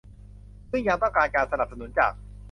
[0.69, 2.11] ซึ่งยังต้องการการสนับสนุนจาก